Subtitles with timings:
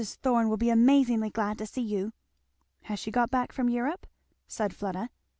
[0.03, 2.11] Thorn will be amazingly glad to see you."
[2.85, 4.07] "Has she got back from Europe?"
[4.47, 5.11] said Fleda.